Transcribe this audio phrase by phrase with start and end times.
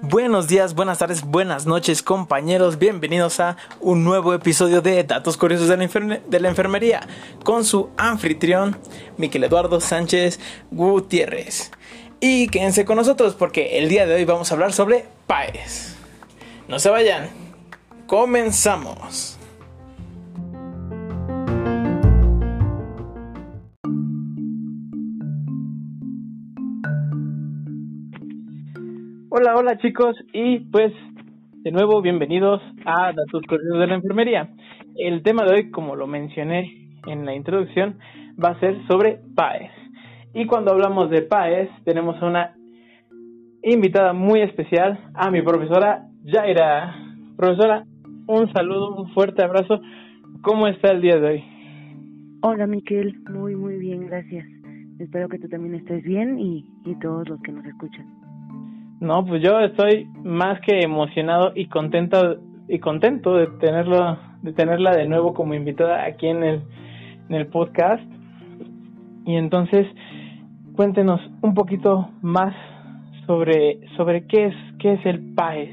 [0.00, 5.68] Buenos días, buenas tardes, buenas noches compañeros, bienvenidos a un nuevo episodio de Datos Curiosos
[5.68, 7.06] de la, Enfermería
[7.42, 8.78] con su anfitrión
[9.18, 10.40] Miquel Eduardo Sánchez
[10.70, 11.70] Gutiérrez.
[12.20, 15.96] Y quédense con nosotros porque el día de hoy vamos a hablar sobre PAES.
[16.68, 17.28] No se vayan,
[18.06, 19.38] comenzamos.
[29.44, 30.90] Hola, hola chicos y pues
[31.64, 34.48] de nuevo bienvenidos a Datos Curiosos de la Enfermería.
[34.96, 37.98] El tema de hoy, como lo mencioné en la introducción,
[38.42, 39.70] va a ser sobre PAES.
[40.32, 42.54] Y cuando hablamos de PAES, tenemos una
[43.62, 46.96] invitada muy especial, a mi profesora Jaira.
[47.36, 47.84] Profesora,
[48.26, 49.78] un saludo, un fuerte abrazo.
[50.40, 51.44] ¿Cómo está el día de hoy?
[52.40, 53.20] Hola, Miquel.
[53.28, 54.46] Muy, muy bien, gracias.
[54.98, 58.23] Espero que tú también estés bien y, y todos los que nos escuchan.
[59.00, 64.94] No, pues yo estoy más que emocionado y contento y contento de tenerlo de tenerla
[64.94, 66.62] de nuevo como invitada aquí en el
[67.28, 68.02] en el podcast.
[69.26, 69.86] Y entonces
[70.74, 72.54] cuéntenos un poquito más
[73.26, 75.70] sobre sobre qué es qué es el PAES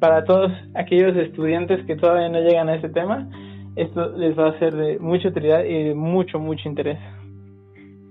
[0.00, 3.28] para todos aquellos estudiantes que todavía no llegan a ese tema.
[3.76, 6.98] Esto les va a ser de mucha utilidad y de mucho mucho interés.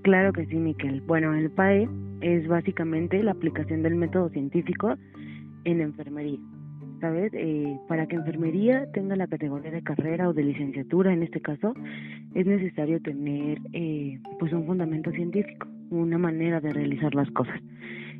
[0.01, 1.01] Claro que sí, Miquel.
[1.01, 1.87] Bueno, el PAE
[2.21, 4.95] es básicamente la aplicación del método científico
[5.63, 6.39] en enfermería.
[7.01, 7.31] ¿Sabes?
[7.33, 11.73] Eh, para que enfermería tenga la categoría de carrera o de licenciatura, en este caso,
[12.35, 17.59] es necesario tener eh, pues un fundamento científico, una manera de realizar las cosas.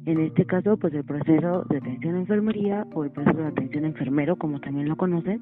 [0.08, 3.84] En este caso, pues el proceso de atención a enfermería o el proceso de atención
[3.84, 5.40] a enfermero, como también lo conocen,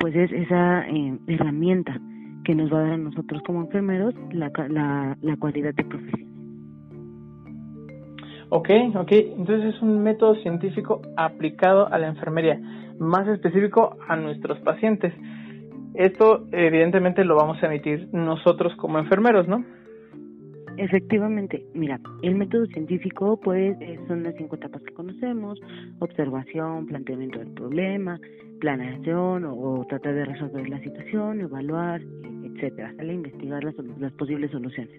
[0.00, 2.00] pues es esa eh, herramienta
[2.44, 6.30] que nos va a dar a nosotros como enfermeros la, la, la cualidad de profesión.
[8.50, 9.12] Ok, ok.
[9.12, 12.60] Entonces es un método científico aplicado a la enfermería,
[12.98, 15.14] más específico a nuestros pacientes.
[15.94, 19.64] Esto evidentemente lo vamos a emitir nosotros como enfermeros, ¿no?
[20.80, 23.76] Efectivamente, mira, el método científico pues
[24.08, 25.60] son las cinco etapas que conocemos,
[25.98, 28.18] observación, planteamiento del problema,
[28.60, 32.00] planeación o, tratar de resolver la situación, evaluar,
[32.44, 34.98] etcétera, sale investigar las, las posibles soluciones.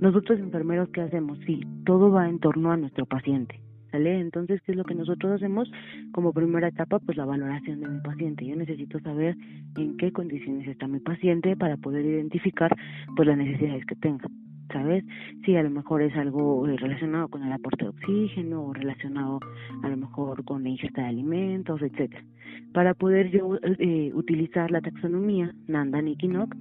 [0.00, 1.38] Nosotros enfermeros, ¿qué hacemos?
[1.46, 3.60] Sí, todo va en torno a nuestro paciente.
[3.92, 4.18] ¿Sale?
[4.18, 5.70] Entonces, ¿qué es lo que nosotros hacemos?
[6.10, 8.44] Como primera etapa, pues la valoración de mi paciente.
[8.44, 9.36] Yo necesito saber
[9.76, 12.74] en qué condiciones está mi paciente para poder identificar
[13.14, 14.28] pues las necesidades que tenga.
[14.72, 15.04] ¿Sabes?
[15.44, 19.40] Si a lo mejor es algo eh, relacionado con el aporte de oxígeno o relacionado
[19.82, 22.24] a lo mejor con la ingesta de alimentos, etcétera.
[22.72, 26.54] Para poder yo eh, utilizar la taxonomía Nandan y Kinok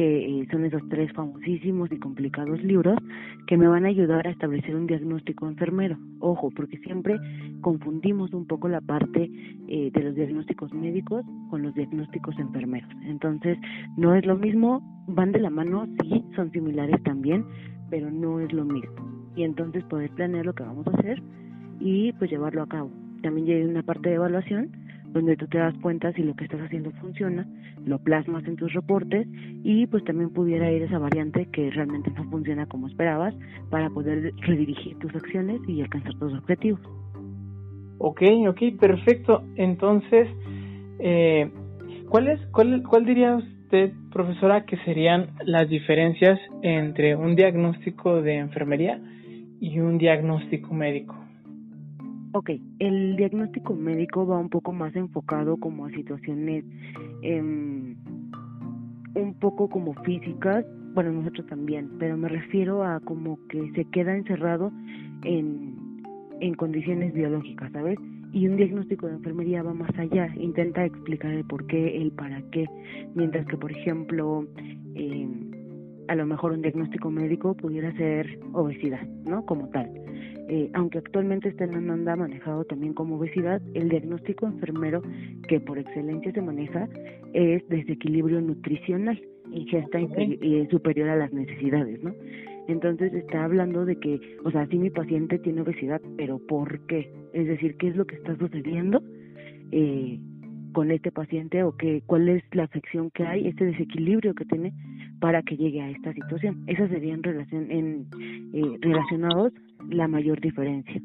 [0.00, 2.96] que eh, son esos tres famosísimos y complicados libros
[3.46, 5.98] que me van a ayudar a establecer un diagnóstico enfermero.
[6.20, 7.18] Ojo, porque siempre
[7.60, 9.30] confundimos un poco la parte
[9.68, 12.90] eh, de los diagnósticos médicos con los diagnósticos enfermeros.
[13.04, 13.58] Entonces,
[13.98, 17.44] no es lo mismo, van de la mano, sí, son similares también,
[17.90, 18.94] pero no es lo mismo.
[19.36, 21.22] Y entonces poder planear lo que vamos a hacer
[21.78, 22.90] y pues llevarlo a cabo.
[23.22, 24.70] También hay una parte de evaluación
[25.12, 27.46] donde tú te das cuenta si lo que estás haciendo funciona,
[27.84, 29.26] lo plasmas en tus reportes
[29.62, 33.34] y pues también pudiera ir esa variante que realmente no funciona como esperabas
[33.70, 36.80] para poder redirigir tus acciones y alcanzar tus objetivos.
[37.98, 39.42] Ok, ok, perfecto.
[39.56, 40.28] Entonces,
[41.00, 41.50] eh,
[42.08, 48.36] ¿cuál, es, cuál, ¿cuál diría usted, profesora, que serían las diferencias entre un diagnóstico de
[48.36, 49.00] enfermería
[49.60, 51.19] y un diagnóstico médico?
[52.32, 56.64] Ok, el diagnóstico médico va un poco más enfocado como a situaciones
[57.22, 57.96] em,
[59.16, 60.64] un poco como físicas,
[60.94, 64.70] bueno, nosotros también, pero me refiero a como que se queda encerrado
[65.24, 65.74] en,
[66.38, 67.98] en condiciones biológicas, ¿sabes?
[68.32, 72.40] Y un diagnóstico de enfermería va más allá, intenta explicar el por qué, el para
[72.52, 72.64] qué,
[73.16, 74.46] mientras que, por ejemplo,
[74.94, 75.28] eh,
[76.06, 79.44] a lo mejor un diagnóstico médico pudiera ser obesidad, ¿no?
[79.44, 79.90] Como tal
[80.52, 85.00] eh, aunque actualmente está en la manejado también como obesidad, el diagnóstico enfermero
[85.46, 86.88] que por excelencia se maneja
[87.34, 92.12] es desequilibrio nutricional, ingesta eh, superior a las necesidades, ¿no?
[92.66, 97.12] Entonces está hablando de que, o sea, sí mi paciente tiene obesidad, pero ¿por qué?
[97.32, 99.04] Es decir, ¿qué es lo que está sucediendo
[99.70, 100.18] eh,
[100.72, 104.72] con este paciente o qué, cuál es la afección que hay, este desequilibrio que tiene
[105.20, 106.64] para que llegue a esta situación?
[106.66, 108.06] Esas serían en,
[108.52, 109.52] eh, relacionados
[109.88, 111.00] la mayor diferencia.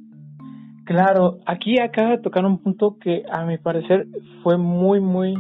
[0.86, 4.08] Claro, aquí acaba de tocar un punto que a mi parecer
[4.44, 5.34] fue muy, muy,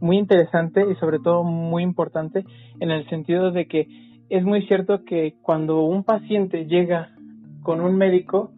[0.00, 2.44] muy interesante y sobre todo muy importante
[2.80, 3.88] en el sentido de que
[4.30, 7.10] es muy cierto que cuando un paciente llega
[7.62, 8.52] con un médico,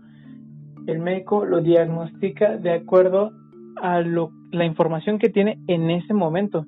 [0.86, 3.32] el médico lo diagnostica de acuerdo
[3.80, 6.66] a lo, la información que tiene en ese momento.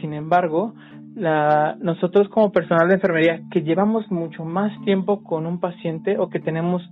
[0.00, 0.74] Sin embargo,
[1.20, 6.30] la, nosotros como personal de enfermería que llevamos mucho más tiempo con un paciente o
[6.30, 6.82] que tenemos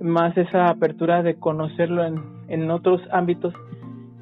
[0.00, 3.54] más esa apertura de conocerlo en, en otros ámbitos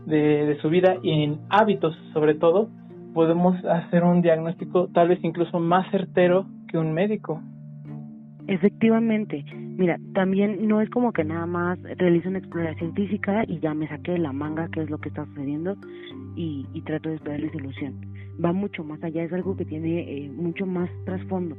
[0.06, 2.68] de, de su vida y en hábitos sobre todo,
[3.14, 7.42] podemos hacer un diagnóstico tal vez incluso más certero que un médico.
[8.46, 9.44] Efectivamente,
[9.76, 13.88] mira, también no es como que nada más realizo una exploración física y ya me
[13.88, 15.76] saqué de la manga qué es lo que está sucediendo
[16.36, 17.94] y, y trato de esperarle solución.
[18.42, 21.56] Va mucho más allá, es algo que tiene eh, mucho más trasfondo.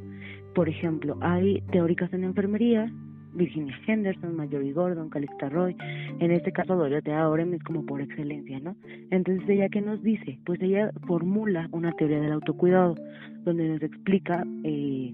[0.55, 2.91] Por ejemplo, hay teóricas en enfermería
[3.33, 5.75] Virginia Henderson, Marjorie Gordon, Calixta Roy,
[6.19, 8.75] en este caso Dorothea Orem es como por excelencia, ¿no?
[9.11, 12.95] Entonces ella qué nos dice, pues ella formula una teoría del autocuidado
[13.43, 15.13] donde nos explica eh,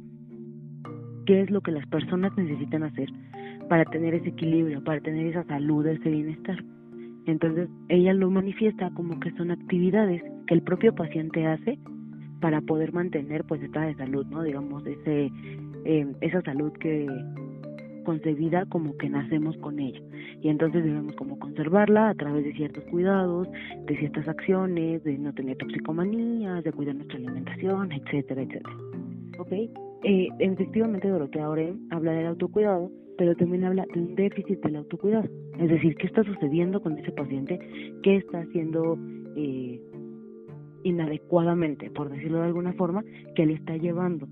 [1.30, 3.08] qué es lo que las personas necesitan hacer
[3.70, 6.58] para tener ese equilibrio, para tener esa salud, ese bienestar.
[7.28, 11.78] Entonces ella lo manifiesta como que son actividades que el propio paciente hace
[12.42, 14.42] para poder mantener pues estado de salud, ¿no?
[14.42, 15.30] Digamos ese
[15.86, 17.06] eh, esa salud que
[18.06, 20.02] concebida como que nacemos con ella
[20.42, 23.48] y entonces debemos como conservarla a través de ciertos cuidados,
[23.86, 28.76] de ciertas acciones, de no tener toxicomanías, de cuidar nuestra alimentación, etcétera, etcétera.
[29.38, 29.89] ¿Ok?
[30.04, 35.30] Eh, efectivamente Dorotea Orem habla del autocuidado, pero también habla de un déficit del autocuidado.
[35.60, 37.60] Es decir, ¿qué está sucediendo con ese paciente?
[38.02, 38.98] ¿Qué está haciendo
[39.36, 39.80] eh,
[40.84, 43.04] inadecuadamente, por decirlo de alguna forma,
[43.36, 44.28] que le está llevando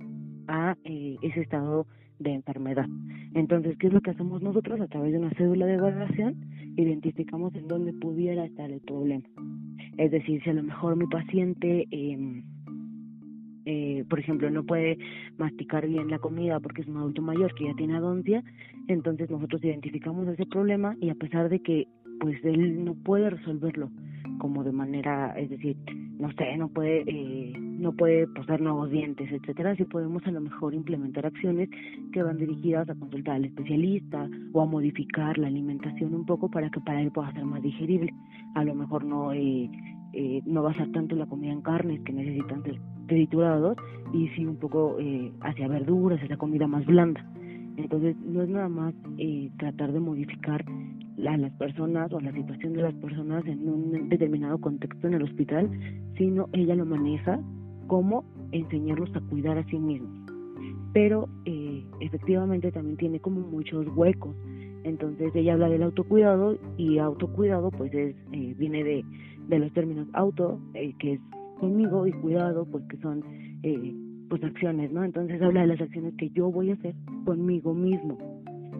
[0.48, 1.86] a eh, ese estado
[2.20, 2.88] de enfermedad.
[3.36, 4.80] Entonces, ¿qué es lo que hacemos nosotros?
[4.82, 6.36] A través de una cédula de evaluación,
[6.76, 9.28] identificamos en dónde pudiera estar el problema.
[9.98, 12.44] Es decir, si a lo mejor mi paciente, eh,
[13.70, 14.98] eh, por ejemplo, no puede
[15.38, 18.42] masticar bien la comida porque es un adulto mayor que ya tiene adoncia,
[18.88, 21.86] entonces nosotros identificamos ese problema y a pesar de que
[22.22, 23.90] pues él no puede resolverlo
[24.40, 25.76] como de manera, es decir,
[26.18, 30.40] no sé, no puede, eh, no puede posar nuevos dientes, etcétera, si podemos a lo
[30.40, 31.70] mejor implementar acciones
[32.14, 36.70] que van dirigidas a consultar al especialista o a modificar la alimentación un poco para
[36.70, 38.14] que para él pueda ser más digerible.
[38.56, 39.70] A lo mejor no eh,
[40.14, 43.78] eh, no basar tanto la comida en carnes que necesitan ser triturados
[44.14, 47.26] y sí un poco eh, hacia verduras, esa comida más blanda.
[47.78, 50.66] Entonces, no es nada más eh, tratar de modificar
[51.26, 55.24] a las personas o la situación de las personas en un determinado contexto en el
[55.24, 55.70] hospital,
[56.18, 57.40] sino ella lo maneja
[57.88, 60.12] como enseñarlos a cuidar a sí mismos.
[60.94, 64.36] Pero eh, efectivamente también tiene como muchos huecos.
[64.84, 69.04] Entonces ella habla del autocuidado y autocuidado pues es eh, viene de,
[69.48, 71.20] de los términos auto, eh, que es
[71.58, 73.24] conmigo, y cuidado, pues que son
[73.64, 73.94] eh,
[74.30, 75.04] pues acciones, ¿no?
[75.04, 76.96] Entonces habla de las acciones que yo voy a hacer
[77.26, 78.18] conmigo mismo.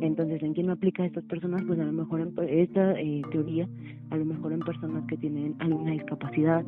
[0.02, 1.64] Entonces, ¿en quién aplica a estas personas?
[1.66, 3.68] Pues a lo mejor en esta eh, teoría,
[4.12, 6.64] a lo mejor en personas que tienen alguna discapacidad,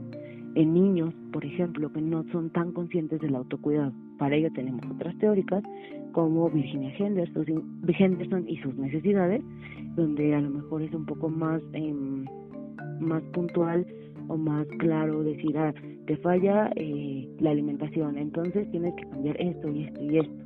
[0.56, 3.94] en niños, por ejemplo, que no son tan conscientes del autocuidado.
[4.18, 5.64] Para ello tenemos otras teóricas
[6.12, 7.46] como Virginia Henderson,
[7.88, 9.44] Henderson y sus necesidades,
[9.96, 11.94] donde a lo mejor es un poco más, eh,
[13.00, 13.86] más puntual
[14.30, 15.74] o más claro decir, ah,
[16.06, 20.46] te falla eh, la alimentación, entonces tienes que cambiar esto y esto y esto.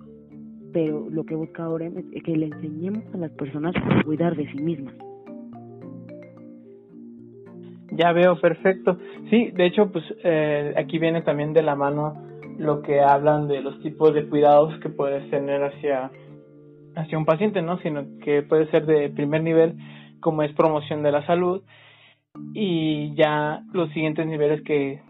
[0.74, 4.52] Pero lo que busca ahora es que le enseñemos a las personas a cuidar de
[4.52, 4.96] sí mismas.
[7.92, 8.98] Ya veo, perfecto.
[9.30, 12.16] Sí, de hecho, pues eh, aquí viene también de la mano
[12.58, 16.10] lo que hablan de los tipos de cuidados que puedes tener hacia,
[16.96, 17.78] hacia un paciente, ¿no?
[17.80, 19.76] Sino que puede ser de primer nivel,
[20.22, 21.62] como es promoción de la salud,
[22.54, 25.02] y ya los siguientes niveles que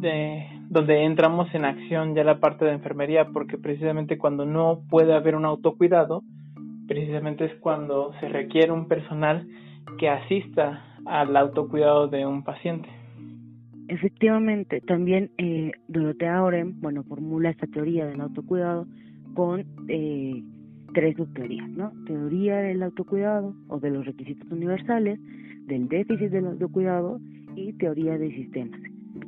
[0.00, 5.14] de donde entramos en acción ya la parte de enfermería porque precisamente cuando no puede
[5.14, 6.22] haber un autocuidado
[6.86, 9.46] precisamente es cuando se requiere un personal
[9.98, 12.88] que asista al autocuidado de un paciente.
[13.88, 18.86] Efectivamente, también eh, Dorotea Orem, bueno, formula esta teoría del autocuidado
[19.34, 20.42] con eh,
[20.92, 21.92] tres subteorías, ¿no?
[22.06, 25.20] Teoría del autocuidado o de los requisitos universales,
[25.66, 27.18] del déficit del autocuidado
[27.54, 28.80] y teoría de sistemas.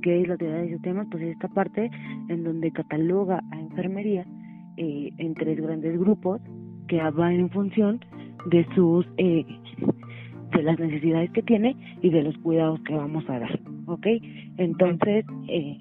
[0.03, 1.07] ¿Qué es la teoría de sistemas?
[1.11, 1.91] Pues es esta parte
[2.29, 4.27] en donde cataloga a enfermería
[4.77, 6.41] eh, en tres grandes grupos
[6.87, 8.01] que van en función
[8.51, 9.45] de sus eh,
[10.53, 14.07] de las necesidades que tiene y de los cuidados que vamos a dar, ¿ok?
[14.57, 15.79] Entonces, eh,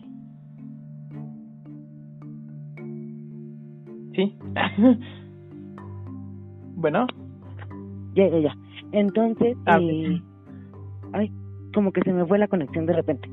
[4.16, 4.36] sí,
[6.76, 7.08] bueno,
[8.16, 8.58] ya, ya, ya.
[8.92, 10.22] Entonces, Ah, eh,
[11.14, 11.32] ay,
[11.74, 13.30] como que se me fue la conexión de repente.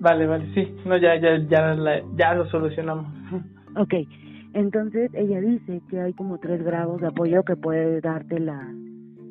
[0.00, 3.06] vale, vale, sí, no, ya, ya, ya, la- ya lo solucionamos.
[3.76, 3.94] Ok,
[4.54, 8.68] Entonces ella dice que hay como tres grados de apoyo que puede darte la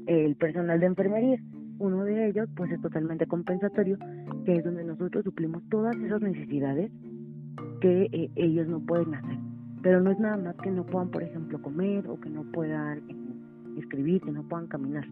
[0.07, 1.37] el personal de enfermería.
[1.77, 3.97] Uno de ellos pues es totalmente compensatorio,
[4.45, 6.91] que es donde nosotros suplimos todas esas necesidades
[7.81, 9.37] que eh, ellos no pueden hacer.
[9.83, 12.97] Pero no es nada más que no puedan, por ejemplo, comer o que no puedan
[13.09, 13.15] eh,
[13.77, 15.05] escribir, que no puedan caminar,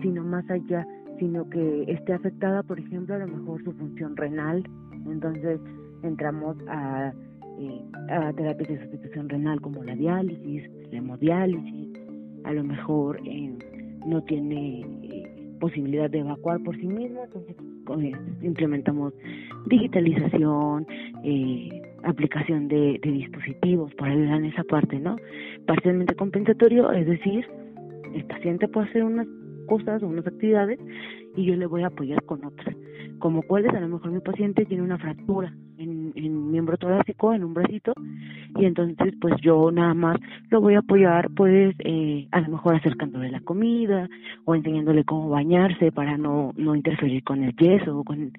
[0.00, 0.86] sino más allá,
[1.18, 4.64] sino que esté afectada, por ejemplo, a lo mejor su función renal.
[5.06, 5.60] Entonces
[6.02, 7.12] entramos a,
[7.58, 7.80] eh,
[8.10, 11.88] a terapias de sustitución renal como la diálisis, la hemodiálisis,
[12.44, 13.52] a lo mejor eh,
[14.06, 17.56] no tiene eh, posibilidad de evacuar por sí mismo, entonces
[18.42, 19.12] implementamos
[19.66, 20.86] digitalización,
[21.22, 25.16] eh, aplicación de, de, dispositivos para ayudar en esa parte, ¿no?
[25.66, 27.46] Parcialmente compensatorio, es decir,
[28.14, 29.26] el paciente puede hacer unas
[29.66, 30.78] cosas o unas actividades
[31.36, 32.76] y yo le voy a apoyar con otras.
[33.18, 37.44] Como cuáles, a lo mejor mi paciente tiene una fractura en, en miembro torácico, en
[37.44, 37.92] un bracito,
[38.56, 40.18] y entonces pues yo nada más
[40.50, 44.08] lo voy a apoyar pues eh, a lo mejor acercándole la comida
[44.44, 48.32] o enseñándole cómo bañarse para no, no interferir con el yeso o con,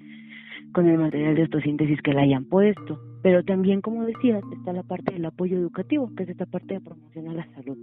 [0.71, 2.99] con el material de osteosíntesis que le hayan puesto.
[3.21, 6.81] Pero también, como decías, está la parte del apoyo educativo, que es esta parte de
[6.81, 7.77] promocionar la salud.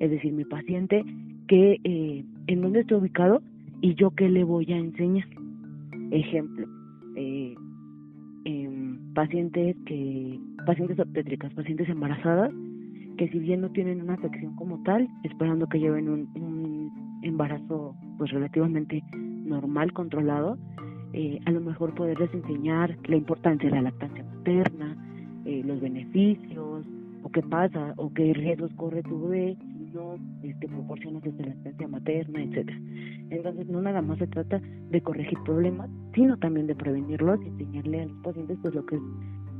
[0.00, 1.04] Es decir, mi paciente,
[1.48, 3.42] que eh, en dónde está ubicado
[3.80, 5.26] y yo qué le voy a enseñar.
[6.10, 6.66] Ejemplo,
[7.16, 7.54] eh,
[8.44, 12.52] eh, pacientes que pacientes obstétricas, pacientes embarazadas
[13.16, 17.94] que si bien no tienen una afección como tal, esperando que lleven un, un embarazo
[18.18, 20.58] pues relativamente normal, controlado,
[21.12, 24.96] eh, a lo mejor poderles enseñar la importancia de la lactancia materna,
[25.44, 26.84] eh, los beneficios,
[27.22, 29.56] o qué pasa, o qué riesgos corre tu bebé
[29.94, 32.78] no este, proporcionas esta lactancia materna, etcétera.
[33.30, 38.02] Entonces no nada más se trata de corregir problemas, sino también de prevenirlos y enseñarle
[38.02, 39.02] a los pacientes pues lo que es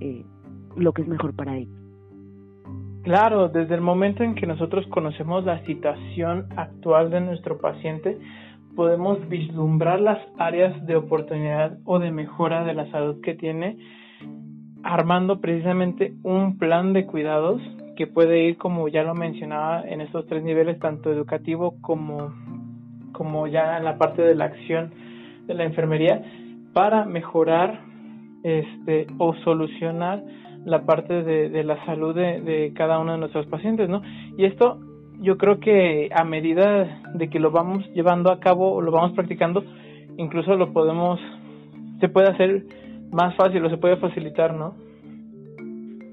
[0.00, 0.24] eh,
[0.76, 1.74] lo que es mejor para ellos.
[3.02, 8.18] Claro, desde el momento en que nosotros conocemos la situación actual de nuestro paciente,
[8.74, 13.78] podemos vislumbrar las áreas de oportunidad o de mejora de la salud que tiene,
[14.82, 17.60] armando precisamente un plan de cuidados
[17.94, 22.34] que puede ir, como ya lo mencionaba, en estos tres niveles, tanto educativo como,
[23.12, 24.92] como ya en la parte de la acción
[25.46, 26.22] de la enfermería,
[26.72, 27.80] para mejorar
[28.42, 30.22] este, o solucionar
[30.64, 34.02] la parte de, de la salud de, de, cada uno de nuestros pacientes, ¿no?
[34.36, 34.80] Y esto
[35.20, 39.12] yo creo que a medida de que lo vamos llevando a cabo o lo vamos
[39.12, 39.64] practicando,
[40.16, 41.20] incluso lo podemos,
[42.00, 42.64] se puede hacer
[43.12, 44.74] más fácil o se puede facilitar, ¿no?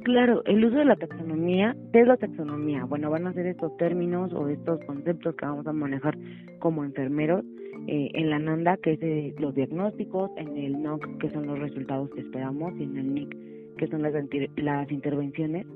[0.03, 2.85] Claro, el uso de la taxonomía, ¿qué es la taxonomía?
[2.85, 6.17] Bueno, van a ser estos términos o estos conceptos que vamos a manejar
[6.59, 7.43] como enfermeros
[7.87, 11.59] eh, en la NANDA, que es de los diagnósticos, en el NOC, que son los
[11.59, 14.13] resultados que esperamos, y en el NIC, que son las,
[14.55, 15.67] las intervenciones.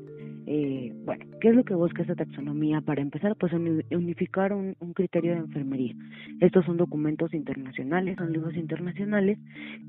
[0.48, 2.82] Eh, bueno, ¿qué es lo que busca esta taxonomía?
[2.82, 5.96] Para empezar, pues unificar un, un, criterio de enfermería.
[6.40, 9.40] Estos son documentos internacionales, son libros internacionales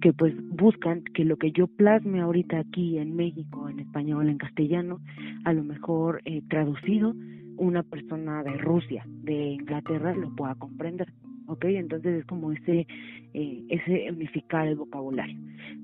[0.00, 4.38] que pues buscan que lo que yo plasme ahorita aquí en México, en español, en
[4.38, 5.00] castellano,
[5.44, 7.14] a lo mejor eh, traducido,
[7.58, 11.08] una persona de Rusia, de Inglaterra, lo pueda comprender.
[11.46, 11.64] ¿Ok?
[11.66, 12.86] Entonces es como ese,
[13.34, 15.38] eh, ese unificar el vocabulario.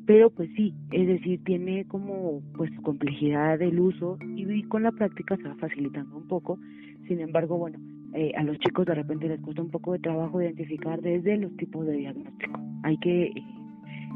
[0.07, 5.37] Pero pues sí, es decir, tiene como pues complejidad del uso y, con la práctica
[5.37, 6.59] se va facilitando un poco.
[7.09, 7.79] Sin embargo, bueno,
[8.15, 11.57] eh, a los chicos de repente les cuesta un poco de trabajo identificar desde los
[11.57, 12.61] tipos de diagnóstico.
[12.83, 13.45] Hay que eh,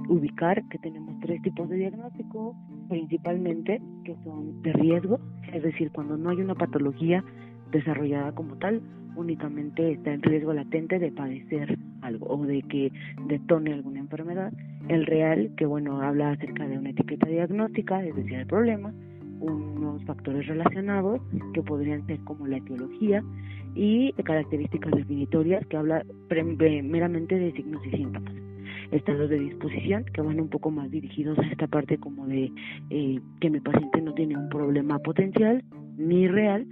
[0.09, 2.57] ubicar que tenemos tres tipos de diagnóstico,
[2.89, 5.21] principalmente que son de riesgo,
[5.53, 7.25] es decir, cuando no hay una patología
[7.71, 8.81] desarrollada como tal,
[9.17, 12.93] únicamente está en riesgo latente de padecer algo o de que
[13.27, 14.53] detone alguna enfermedad.
[14.89, 18.93] El real, que bueno, habla acerca de una etiqueta diagnóstica, es decir, el problema,
[19.41, 21.21] unos factores relacionados
[21.53, 23.23] que podrían ser como la etiología
[23.75, 28.33] y características definitorias que habla meramente de signos y síntomas.
[28.93, 32.51] Están los de disposición, que van un poco más dirigidos a esta parte como de
[32.91, 35.63] eh, que mi paciente no tiene un problema potencial
[35.99, 36.67] ni real,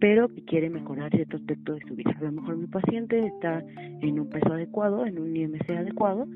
[0.00, 2.14] pero que quiere mejorar cierto aspecto de su vida.
[2.18, 6.26] A lo mejor mi paciente está en un peso adecuado, en un IMC adecuado,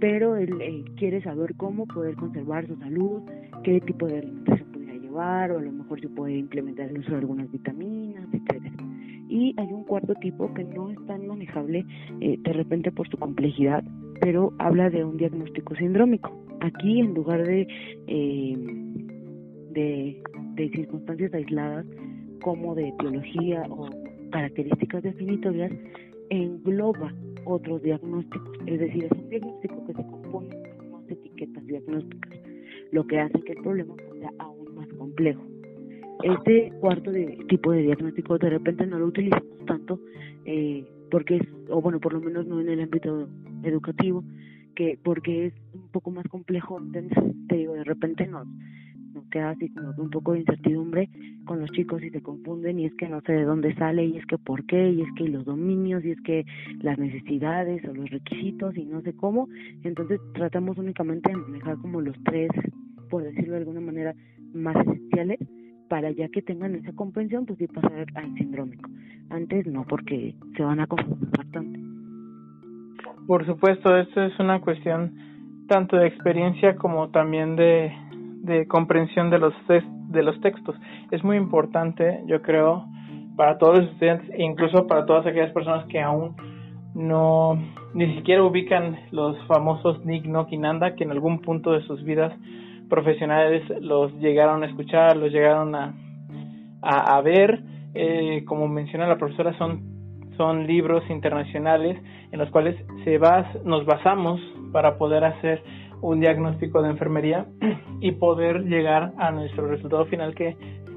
[0.00, 3.22] pero él, quiere saber cómo poder conservar su salud,
[3.62, 7.12] qué tipo de alimentación podría llevar, o a lo mejor se puede implementar el uso
[7.12, 8.74] de algunas vitaminas, etcétera.
[9.28, 11.86] Y hay un cuarto tipo que no es tan manejable
[12.20, 13.82] eh, de repente por su complejidad,
[14.20, 16.32] pero habla de un diagnóstico sindrómico.
[16.60, 17.66] Aquí, en lugar de,
[18.06, 18.56] eh,
[19.72, 20.22] de,
[20.54, 21.86] de circunstancias aisladas,
[22.44, 23.88] como de etiología o
[24.30, 25.72] características definitorias,
[26.28, 27.10] engloba
[27.46, 28.58] otros diagnósticos.
[28.66, 32.38] Es decir, es un diagnóstico que se compone de más etiquetas diagnósticas,
[32.92, 35.42] lo que hace que el problema sea aún más complejo.
[36.22, 39.98] este cuarto de tipo de diagnóstico de repente no lo utilizamos tanto
[40.44, 43.26] eh, porque es, o bueno, por lo menos no en el ámbito
[43.62, 44.22] educativo,
[44.74, 46.78] que porque es un poco más complejo,
[47.48, 48.46] te digo, de repente nos,
[49.30, 51.08] queda así como un poco de incertidumbre
[51.44, 54.16] con los chicos y se confunden y es que no sé de dónde sale y
[54.16, 56.44] es que por qué y es que los dominios y es que
[56.80, 59.48] las necesidades o los requisitos y no sé cómo,
[59.82, 62.50] entonces tratamos únicamente de manejar como los tres,
[63.10, 64.14] por decirlo de alguna manera,
[64.52, 65.40] más esenciales
[65.88, 68.90] para ya que tengan esa comprensión, pues sí pasar al sindrómico.
[69.30, 71.78] Antes no, porque se van a confundir bastante.
[73.26, 75.12] Por supuesto, esto es una cuestión
[75.68, 77.92] tanto de experiencia como también de,
[78.44, 80.76] de comprensión de los, de los textos.
[81.10, 82.84] Es muy importante, yo creo,
[83.36, 86.36] para todos los estudiantes e incluso para todas aquellas personas que aún
[86.94, 87.58] no
[87.94, 92.32] ni siquiera ubican los famosos Nick no Kinanda que en algún punto de sus vidas
[92.88, 95.94] profesionales los llegaron a escuchar, los llegaron a,
[96.82, 97.62] a, ver.
[97.94, 101.96] Eh, como menciona la profesora, son, son libros internacionales
[102.30, 104.40] en los cuales se bas, nos basamos
[104.72, 105.62] para poder hacer
[106.10, 107.46] un diagnóstico de enfermería
[108.00, 110.56] y poder llegar a nuestro resultado final que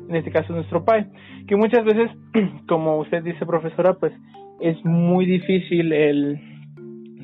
[0.10, 1.08] en este caso es nuestro PAE,
[1.48, 2.12] que muchas veces,
[2.68, 4.14] como usted dice profesora, pues
[4.60, 6.40] es muy difícil el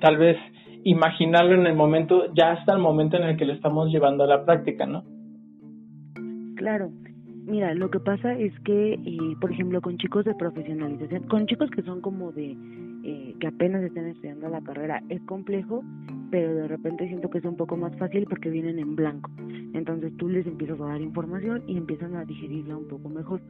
[0.01, 0.37] tal vez
[0.83, 4.27] imaginarlo en el momento, ya hasta el momento en el que lo estamos llevando a
[4.27, 5.03] la práctica, ¿no?
[6.55, 6.89] Claro.
[7.45, 11.69] Mira, lo que pasa es que, eh, por ejemplo, con chicos de profesionalización, con chicos
[11.71, 12.55] que son como de,
[13.03, 15.83] eh, que apenas están estudiando la carrera, es complejo,
[16.31, 19.29] pero de repente siento que es un poco más fácil porque vienen en blanco.
[19.73, 23.41] Entonces tú les empiezas a dar información y empiezan a digerirla un poco mejor.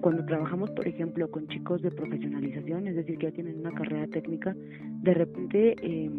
[0.00, 4.06] Cuando trabajamos, por ejemplo, con chicos de profesionalización, es decir, que ya tienen una carrera
[4.06, 4.54] técnica,
[5.02, 5.76] de repente...
[5.82, 6.10] Eh,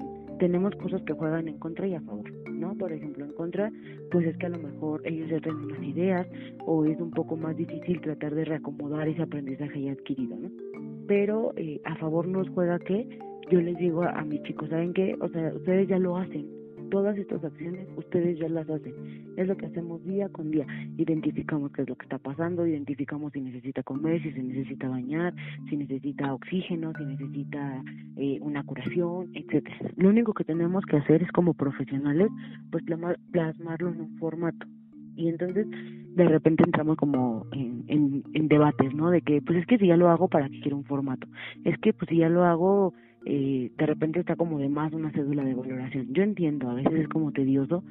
[0.41, 2.75] tenemos cosas que juegan en contra y a favor, ¿no?
[2.75, 3.71] Por ejemplo, en contra,
[4.10, 6.27] pues es que a lo mejor ellos ya tienen unas ideas
[6.65, 10.90] o es un poco más difícil tratar de reacomodar ese aprendizaje ya adquirido, ¿no?
[11.08, 13.08] Pero eh, a favor nos juega que
[13.50, 15.16] yo les digo a, a mis chicos, ¿saben qué?
[15.20, 16.48] O sea, ustedes ya lo hacen,
[16.92, 18.94] todas estas acciones ustedes ya las hacen.
[19.37, 20.68] Es lo que hacemos día con día.
[20.98, 25.33] Identificamos qué es lo que está pasando, identificamos si necesita comer, si se necesita bañar,
[25.70, 27.83] si necesita oxígeno, si necesita
[28.18, 29.92] eh, una curación, etcétera.
[29.96, 32.27] Lo único que tenemos que hacer es como profesionales,
[32.72, 32.83] pues
[33.31, 34.68] plasmarlo en un formato.
[35.15, 35.67] Y entonces
[36.15, 39.09] de repente entramos como en, debates, ¿no?
[39.09, 41.27] De que, pues es que si ya lo hago, ¿para qué quiero un formato?
[41.63, 42.93] Es que, pues si ya lo hago,
[43.25, 46.07] eh, de repente está como de más una cédula de valoración.
[46.13, 47.83] Yo entiendo, a veces es como tedioso,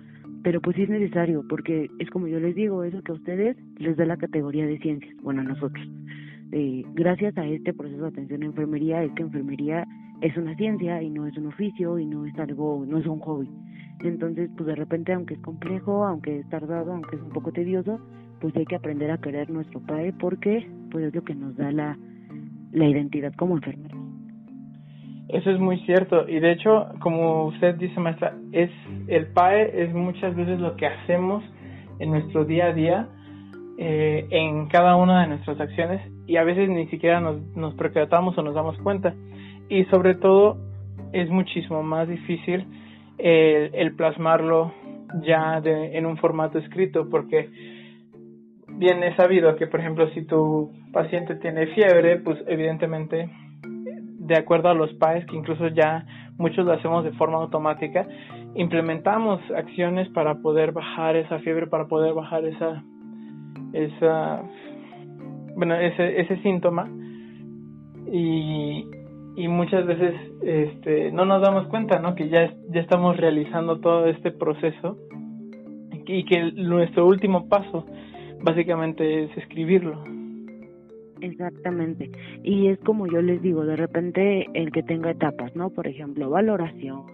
[0.42, 3.56] pero pues sí es necesario, porque es como yo les digo, eso que a ustedes
[3.78, 5.86] les da la categoría de ciencias, bueno, a nosotros.
[6.52, 9.86] Eh, gracias a este proceso de atención a enfermería es que enfermería
[10.20, 13.20] es una ciencia y no es un oficio y no es algo, no es un
[13.20, 13.48] hobby.
[14.02, 18.00] Entonces, pues de repente, aunque es complejo, aunque es tardado, aunque es un poco tedioso,
[18.40, 21.70] pues hay que aprender a querer nuestro padre porque pues es lo que nos da
[21.70, 21.98] la,
[22.72, 23.98] la identidad como enfermeros.
[25.28, 28.70] Eso es muy cierto y de hecho, como usted dice, maestra, es
[29.06, 31.44] el PAE es muchas veces lo que hacemos
[32.00, 33.08] en nuestro día a día
[33.78, 38.36] eh, en cada una de nuestras acciones y a veces ni siquiera nos, nos percatamos
[38.38, 39.14] o nos damos cuenta
[39.70, 40.58] y sobre todo
[41.12, 42.66] es muchísimo más difícil
[43.16, 44.74] el, el plasmarlo
[45.22, 47.48] ya de, en un formato escrito porque
[48.68, 53.30] bien es sabido que por ejemplo si tu paciente tiene fiebre pues evidentemente
[54.30, 56.06] de acuerdo a los PAES, que incluso ya
[56.38, 58.06] muchos lo hacemos de forma automática,
[58.54, 62.84] implementamos acciones para poder bajar esa fiebre, para poder bajar esa,
[63.72, 64.42] esa,
[65.56, 66.88] bueno, ese, ese síntoma.
[68.12, 68.86] Y,
[69.40, 72.14] y muchas veces este, no nos damos cuenta, ¿no?
[72.14, 74.98] Que ya, ya estamos realizando todo este proceso
[76.06, 77.86] y que nuestro último paso
[78.42, 80.04] básicamente es escribirlo.
[81.22, 82.10] Exactamente.
[82.42, 85.70] Y es como yo les digo, de repente el que tenga etapas, ¿no?
[85.70, 87.06] Por ejemplo, valoración,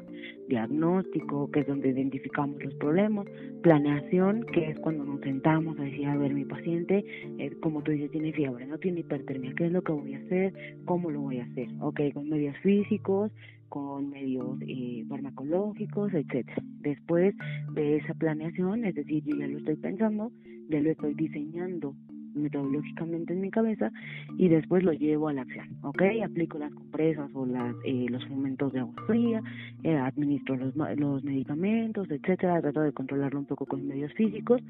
[0.48, 3.26] diagnóstico, que es donde identificamos los problemas,
[3.62, 7.04] planeación, que es cuando nos sentamos a decir, a ver, mi paciente,
[7.38, 10.18] eh, como tú dices, tiene fiebre, no tiene hipertermia, ¿qué es lo que voy a
[10.18, 10.54] hacer?
[10.84, 11.68] ¿Cómo lo voy a hacer?
[11.80, 13.32] Ok, con medios físicos,
[13.68, 16.62] con medios eh, farmacológicos, etcétera.
[16.80, 17.34] Después
[17.74, 20.30] de esa planeación, es decir, yo ya lo estoy pensando,
[20.68, 21.94] ya lo estoy diseñando
[22.36, 23.90] metodológicamente en mi cabeza
[24.38, 26.02] y después lo llevo a la acción, ¿ok?
[26.24, 29.42] Aplico las compresas o las, eh, los fomentos de agua fría,
[29.82, 34.60] eh, administro los, los medicamentos, etcétera, trato de controlarlo un poco con medios físicos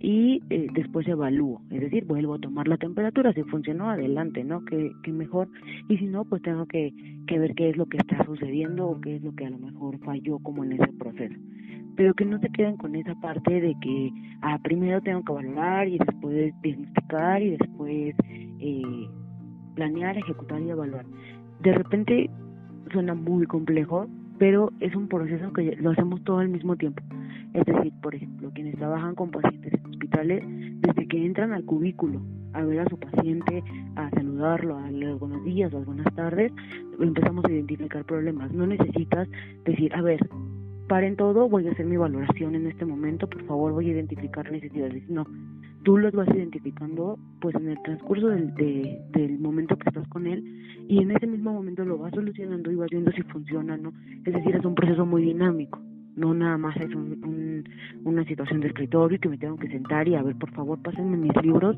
[0.00, 4.64] y eh, después evalúo, es decir, vuelvo a tomar la temperatura, si funcionó, adelante, ¿no?
[4.64, 5.48] Que, que mejor,
[5.88, 6.92] y si no, pues tengo que,
[7.26, 9.58] que ver qué es lo que está sucediendo o qué es lo que a lo
[9.58, 11.34] mejor falló como en ese proceso
[11.98, 15.88] pero que no se queden con esa parte de que ah, primero tengo que valorar
[15.88, 18.14] y después diagnosticar y después
[18.60, 19.08] eh,
[19.74, 21.04] planear, ejecutar y evaluar.
[21.60, 22.30] De repente
[22.92, 24.06] suena muy complejo,
[24.38, 27.02] pero es un proceso que lo hacemos todo al mismo tiempo.
[27.52, 30.44] Es decir, por ejemplo, quienes trabajan con pacientes en hospitales,
[30.80, 33.64] desde que entran al cubículo a ver a su paciente,
[33.96, 36.52] a saludarlo, a darle buenos días o buenas tardes,
[37.00, 38.52] empezamos a identificar problemas.
[38.52, 39.28] No necesitas
[39.64, 40.20] decir, a ver,
[40.88, 44.50] paren todo, voy a hacer mi valoración en este momento, por favor voy a identificar
[44.50, 45.08] necesidades.
[45.08, 45.24] No,
[45.84, 50.42] tú los vas identificando pues en el transcurso del, del momento que estás con él
[50.88, 53.92] y en ese mismo momento lo vas solucionando y vas viendo si funciona no.
[54.24, 55.78] Es decir, es un proceso muy dinámico
[56.18, 57.64] no nada más es un,
[58.04, 61.16] una situación de escritorio que me tengo que sentar y a ver, por favor, pásenme
[61.16, 61.76] mis libros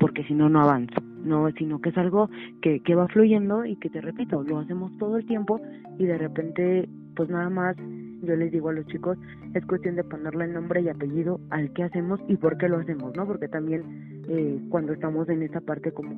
[0.00, 1.00] porque si no, no avanzo.
[1.24, 2.28] No, sino que es algo
[2.60, 5.60] que, que va fluyendo y que te repito, lo hacemos todo el tiempo
[5.98, 7.76] y de repente, pues nada más,
[8.22, 9.18] yo les digo a los chicos,
[9.54, 12.78] es cuestión de ponerle el nombre y apellido al que hacemos y por qué lo
[12.78, 13.26] hacemos, ¿no?
[13.26, 13.82] Porque también
[14.28, 16.12] eh, cuando estamos en esa parte como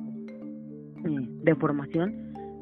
[1.05, 2.13] eh, de formación,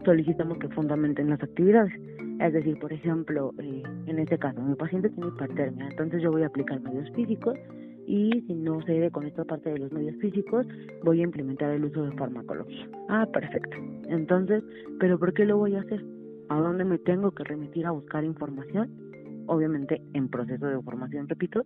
[0.06, 1.94] solicitamos que fundamenten las actividades.
[2.40, 6.44] Es decir, por ejemplo, eh, en este caso, mi paciente tiene hipertermia, entonces yo voy
[6.44, 7.58] a aplicar medios físicos
[8.06, 10.68] y si no se con esta parte de los medios físicos,
[11.04, 12.90] voy a implementar el uso de farmacología.
[13.10, 13.78] Ah, perfecto.
[14.08, 14.64] Entonces,
[15.00, 16.04] ¿pero por qué lo voy a hacer?
[16.50, 19.03] ¿A dónde me tengo que remitir a buscar información?
[19.48, 21.66] Obviamente en proceso de formación, repito,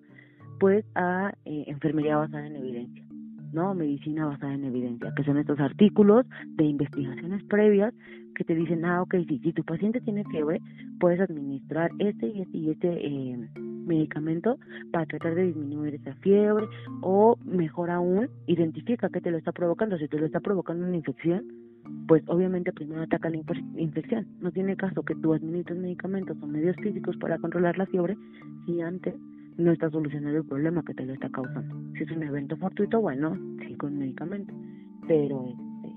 [0.59, 3.03] pues a eh, enfermería basada en evidencia.
[3.53, 3.73] ¿no?
[3.73, 6.25] Medicina basada en evidencia, que son estos artículos
[6.57, 7.93] de investigaciones previas
[8.35, 10.59] que te dicen, ah, ok, si tu paciente tiene fiebre,
[10.99, 14.59] puedes administrar este y este y este eh, medicamento
[14.91, 16.67] para tratar de disminuir esa fiebre
[17.01, 19.97] o mejor aún, identifica qué te lo está provocando.
[19.97, 21.45] Si te lo está provocando una infección,
[22.07, 23.37] pues obviamente primero ataca la
[23.77, 24.27] infección.
[24.39, 28.15] No tiene caso que tú administres medicamentos o medios físicos para controlar la fiebre
[28.65, 29.15] si antes
[29.57, 31.75] no está solucionando el problema que te lo está causando.
[31.97, 34.53] Si es un evento fortuito, bueno, sí con medicamento,
[35.07, 35.95] pero este,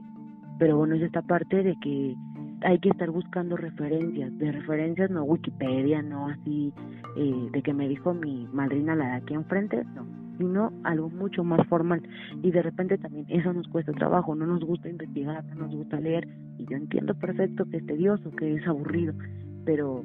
[0.58, 2.14] pero bueno, es esta parte de que
[2.62, 6.72] hay que estar buscando referencias, de referencias no Wikipedia, no así
[7.16, 10.06] eh, de que me dijo mi madrina la de aquí enfrente, no,
[10.40, 12.02] sino algo mucho más formal
[12.42, 16.00] y de repente también eso nos cuesta trabajo, no nos gusta investigar, no nos gusta
[16.00, 16.26] leer
[16.56, 19.12] y yo entiendo perfecto que es tedioso, que es aburrido,
[19.66, 20.02] pero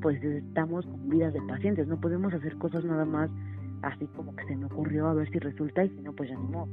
[0.00, 3.30] pues estamos con vidas de pacientes, no podemos hacer cosas nada más
[3.82, 6.36] así como que se me ocurrió a ver si resulta y si no, pues ya
[6.36, 6.66] no.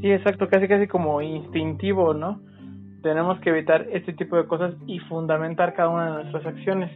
[0.00, 2.40] Sí, exacto, casi casi como instintivo, ¿no?
[3.02, 6.90] Tenemos que evitar este tipo de cosas y fundamentar cada una de nuestras acciones.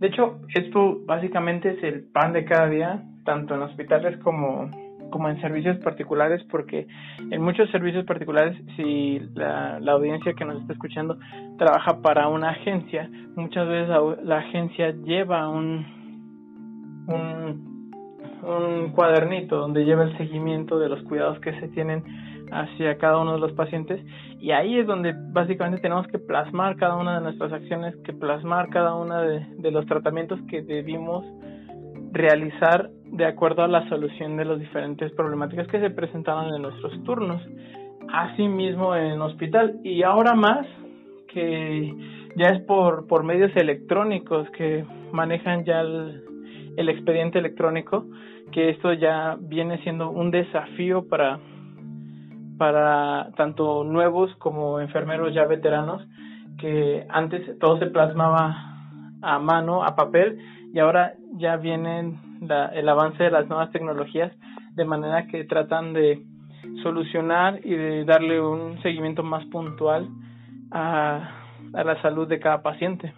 [0.00, 4.70] De hecho, esto básicamente es el pan de cada día, tanto en hospitales como
[5.14, 6.88] como en servicios particulares, porque
[7.30, 11.16] en muchos servicios particulares, si la, audiencia que nos está escuchando
[11.56, 13.88] trabaja para una agencia, muchas veces
[14.24, 15.86] la, agencia lleva un,
[18.42, 22.02] un, cuadernito donde lleva el seguimiento de los cuidados que se tienen
[22.50, 24.04] hacia cada uno de los pacientes
[24.40, 28.68] y ahí es donde básicamente tenemos que plasmar cada una de nuestras acciones, que plasmar
[28.68, 31.24] cada uno de los tratamientos que debimos
[32.12, 37.02] realizar de acuerdo a la solución de las diferentes problemáticas que se presentaban en nuestros
[37.04, 37.40] turnos.
[38.12, 40.66] Asimismo en hospital y ahora más
[41.28, 41.94] que
[42.36, 46.24] ya es por, por medios electrónicos que manejan ya el,
[46.76, 48.04] el expediente electrónico,
[48.50, 51.38] que esto ya viene siendo un desafío para,
[52.58, 56.02] para tanto nuevos como enfermeros ya veteranos,
[56.58, 58.56] que antes todo se plasmaba
[59.22, 60.38] a mano, a papel,
[60.72, 64.32] y ahora ya vienen el avance de las nuevas tecnologías
[64.74, 66.24] de manera que tratan de
[66.82, 70.08] solucionar y de darle un seguimiento más puntual
[70.70, 71.30] a,
[71.72, 73.12] a la salud de cada paciente.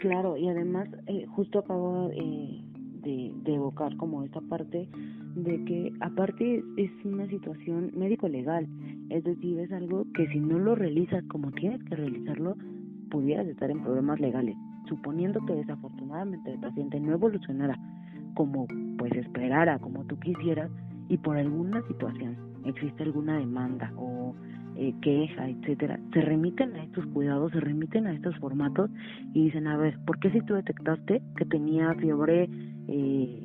[0.00, 2.60] Claro, y además eh, justo acabo eh,
[3.02, 4.88] de, de, evocar como esta parte
[5.34, 8.68] de que aparte es una situación médico-legal,
[9.10, 12.56] es decir, es algo que si no lo realizas como tienes que realizarlo,
[13.10, 14.56] pudieras estar en problemas legales
[14.88, 17.78] suponiendo que desafortunadamente el paciente no evolucionara
[18.34, 20.70] como pues esperara, como tú quisieras,
[21.08, 24.34] y por alguna situación existe alguna demanda o
[24.76, 28.90] eh, queja, etcétera, se remiten a estos cuidados, se remiten a estos formatos
[29.34, 32.48] y dicen, a ver, ¿por qué si tú detectaste que tenía fiebre
[32.86, 33.42] eh,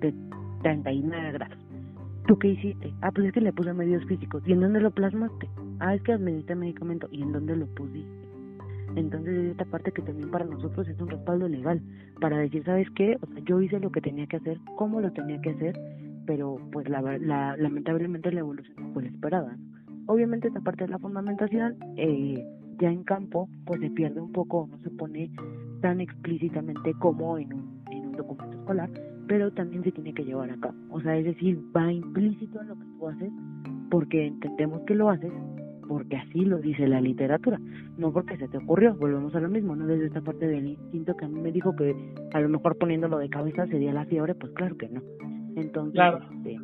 [0.00, 0.14] de
[0.62, 1.58] 39 grados?
[2.26, 2.92] ¿Tú qué hiciste?
[3.00, 4.42] Ah, pues es que le puse medios físicos.
[4.46, 5.48] ¿Y en dónde lo plasmaste?
[5.78, 7.08] Ah, es que administré medicamento.
[7.10, 8.17] ¿Y en dónde lo pusiste?
[8.96, 11.80] Entonces es esta parte que también para nosotros es un respaldo legal,
[12.20, 13.16] para decir, ¿sabes qué?
[13.20, 15.78] O sea, yo hice lo que tenía que hacer, cómo lo tenía que hacer,
[16.26, 19.56] pero pues la, la, lamentablemente la evolución no fue la esperada.
[20.06, 22.44] Obviamente esta parte de la fundamentación, eh,
[22.78, 25.30] ya en campo, pues se pierde un poco, no se pone
[25.80, 28.90] tan explícitamente como en un documento escolar,
[29.26, 30.74] pero también se tiene que llevar a cabo.
[30.90, 33.32] O sea, es decir, va implícito en lo que tú haces
[33.90, 35.32] porque entendemos que lo haces
[35.88, 37.58] porque así lo dice la literatura,
[37.96, 39.86] no porque se te ocurrió, volvemos a lo mismo, ¿no?
[39.86, 41.96] Desde esta parte del instinto que a mí me dijo que
[42.32, 45.02] a lo mejor poniéndolo de cabeza sería la fiebre, pues claro que no.
[45.56, 46.00] Entonces,
[46.36, 46.60] este,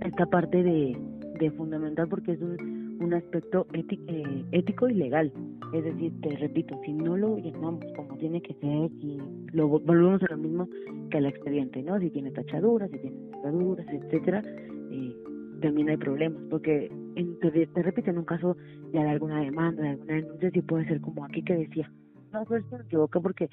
[0.00, 0.96] esta parte de,
[1.38, 5.32] de fundamental porque es un, un aspecto eh, ético y legal.
[5.72, 9.18] Es decir, te repito, si no lo llamamos como tiene que ser, y
[9.52, 10.68] lo volvemos a lo mismo
[11.10, 11.98] que el expediente, ¿no?
[11.98, 14.42] Si tiene tachaduras, si tiene tachaduras, etcétera,
[14.90, 15.16] eh,
[15.62, 18.56] también hay problemas, porque en, te, repito, en un caso
[18.92, 21.90] ya de alguna demanda, de alguna denuncia, sí puede ser como aquí que decía,
[22.32, 23.48] no, pues me equivoqué porque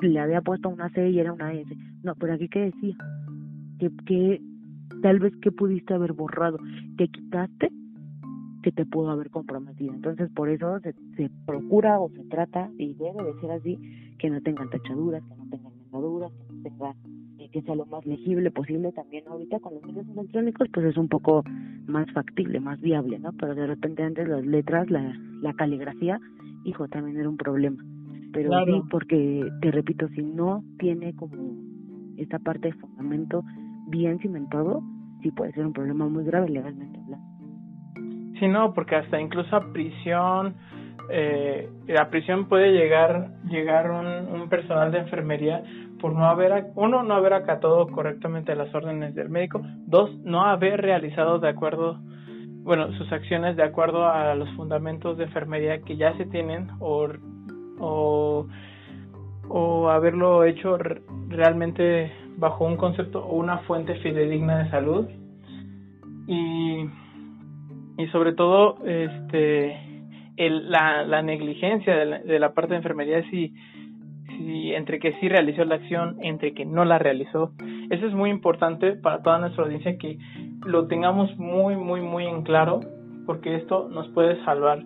[0.00, 1.74] le había puesto una C y era una S.
[2.02, 2.96] No, pero aquí que decía,
[3.78, 4.42] que, que
[5.02, 6.58] tal vez que pudiste haber borrado,
[6.98, 7.70] que quitaste
[8.62, 9.92] que te pudo haber comprometido.
[9.92, 13.78] Entonces, por eso se, se procura o se trata, y debe de ser así,
[14.18, 17.23] que no tengan tachaduras, que no tengan mendaduras, que no tengan
[17.54, 21.06] que sea lo más legible posible también ahorita con los medios electrónicos pues es un
[21.06, 21.44] poco
[21.86, 23.30] más factible, más viable, ¿no?
[23.38, 26.18] Pero de repente antes las letras, la, la caligrafía,
[26.64, 27.80] hijo, también era un problema.
[28.32, 31.36] Pero sí, porque te repito, si no tiene como
[32.16, 33.44] esta parte de fundamento
[33.86, 34.82] bien cimentado,
[35.22, 37.26] sí puede ser un problema muy grave legalmente hablando.
[38.40, 40.54] Sí, no, porque hasta incluso a prisión,
[41.08, 45.62] eh, a prisión puede llegar llegar un, un personal de enfermería
[46.04, 50.82] por no haber, uno, no haber acatado correctamente las órdenes del médico, dos, no haber
[50.82, 51.98] realizado de acuerdo,
[52.62, 57.08] bueno, sus acciones de acuerdo a los fundamentos de enfermería que ya se tienen o,
[57.78, 58.46] o,
[59.48, 60.76] o haberlo hecho
[61.28, 65.08] realmente bajo un concepto o una fuente fidedigna de salud.
[66.26, 66.84] Y,
[67.96, 69.72] y sobre todo este
[70.36, 73.54] el, la, la negligencia de la, de la parte de enfermería si
[74.36, 77.52] si entre que sí realizó la acción, entre que no la realizó.
[77.90, 80.18] Eso es muy importante para toda nuestra audiencia que
[80.64, 82.80] lo tengamos muy, muy, muy en claro,
[83.26, 84.82] porque esto nos puede salvar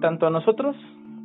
[0.00, 0.76] tanto a nosotros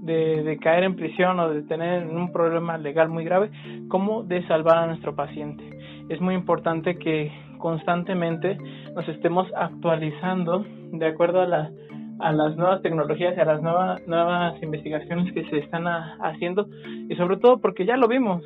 [0.01, 3.49] de, de caer en prisión o de tener un problema legal muy grave,
[3.89, 5.63] como de salvar a nuestro paciente.
[6.09, 8.57] Es muy importante que constantemente
[8.95, 11.71] nos estemos actualizando de acuerdo a la
[12.19, 16.67] a las nuevas tecnologías a las nuevas, nuevas investigaciones que se están haciendo.
[17.09, 18.43] Y sobre todo porque ya lo vimos,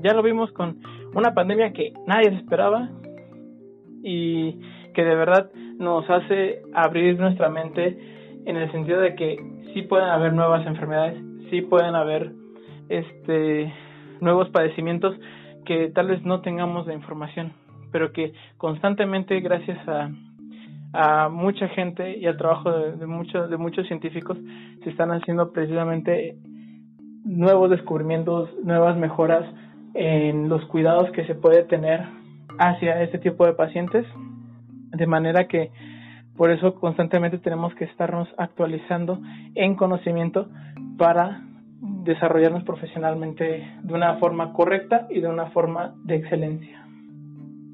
[0.00, 0.78] ya lo vimos con
[1.14, 2.90] una pandemia que nadie esperaba
[4.02, 4.60] y
[4.92, 7.98] que de verdad nos hace abrir nuestra mente
[8.46, 9.36] en el sentido de que
[9.72, 11.18] sí pueden haber nuevas enfermedades,
[11.50, 12.32] sí pueden haber
[12.88, 13.72] este
[14.20, 15.16] nuevos padecimientos
[15.64, 17.52] que tal vez no tengamos la información,
[17.90, 20.10] pero que constantemente gracias a
[20.94, 24.38] a mucha gente y al trabajo de, muchos de muchos científicos
[24.84, 26.36] se están haciendo precisamente
[27.24, 29.44] nuevos descubrimientos, nuevas mejoras
[29.94, 32.00] en los cuidados que se puede tener
[32.58, 34.06] hacia este tipo de pacientes,
[34.92, 35.72] de manera que
[36.36, 39.20] por eso constantemente tenemos que estarnos actualizando
[39.56, 40.48] en conocimiento
[40.96, 41.42] para
[41.80, 46.83] desarrollarnos profesionalmente de una forma correcta y de una forma de excelencia.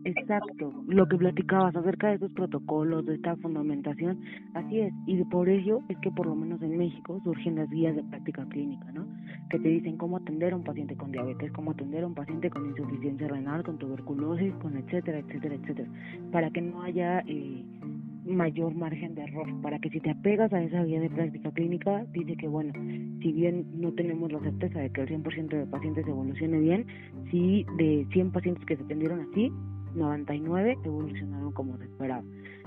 [0.05, 4.19] Exacto, lo que platicabas acerca de esos protocolos, de esta fundamentación,
[4.55, 7.95] así es, y por ello es que por lo menos en México surgen las guías
[7.95, 9.07] de práctica clínica, ¿no?
[9.51, 12.49] Que te dicen cómo atender a un paciente con diabetes, cómo atender a un paciente
[12.49, 15.89] con insuficiencia renal, con tuberculosis, con etcétera, etcétera, etcétera,
[16.33, 17.63] para que no haya eh,
[18.25, 22.05] mayor margen de error, para que si te apegas a esa guía de práctica clínica,
[22.13, 22.73] dice que bueno,
[23.21, 26.87] si bien no tenemos la certeza de que el 100% de pacientes evolucione bien,
[27.31, 29.53] si de 100 pacientes que se atendieron así,
[29.94, 32.22] 99 evolucionaron como se esperaba.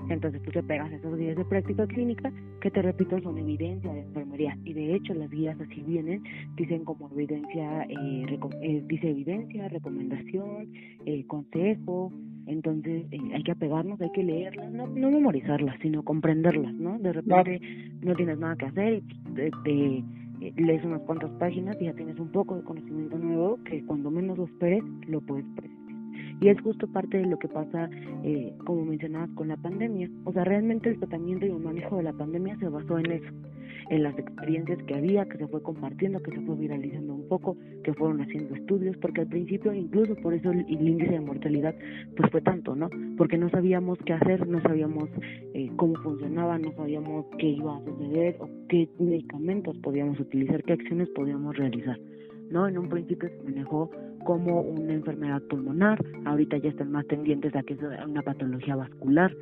[0.08, 4.00] Entonces tú te pegas esos guías de práctica clínica que te repito son evidencia de
[4.00, 6.22] enfermería y de hecho las guías así vienen,
[6.56, 10.68] dicen como evidencia, eh, eh dice evidencia, recomendación,
[11.06, 12.12] eh, consejo,
[12.46, 16.98] entonces eh, hay que apegarnos, hay que leerlas, no, memorizarlas, sino comprenderlas, ¿no?
[16.98, 17.60] De repente
[18.02, 19.02] no tienes nada que hacer y
[19.34, 23.82] te, te lees unas cuantas páginas y ya tienes un poco de conocimiento nuevo que
[23.84, 25.83] cuando menos lo esperes lo puedes presentar.
[26.44, 27.88] Y es justo parte de lo que pasa,
[28.22, 30.10] eh, como mencionabas, con la pandemia.
[30.24, 33.32] O sea, realmente el tratamiento y el manejo de la pandemia se basó en eso,
[33.88, 37.56] en las experiencias que había, que se fue compartiendo, que se fue viralizando un poco,
[37.82, 41.74] que fueron haciendo estudios, porque al principio, incluso por eso el, índice de mortalidad,
[42.14, 42.90] pues fue tanto, ¿no?
[43.16, 45.08] Porque no sabíamos qué hacer, no sabíamos
[45.54, 50.74] eh, cómo funcionaba, no sabíamos qué iba a suceder o qué medicamentos podíamos utilizar, qué
[50.74, 51.98] acciones podíamos realizar.
[52.50, 52.66] ¿No?
[52.66, 53.90] En un principio se manejó
[54.24, 59.34] como una enfermedad pulmonar, ahorita ya están más tendientes a que es una patología vascular,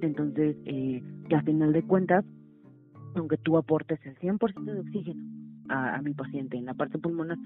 [0.00, 2.24] entonces, eh, que a final de cuentas,
[3.14, 5.22] aunque tú aportes el 100% de oxígeno
[5.68, 7.36] a, a mi paciente en la parte pulmonar,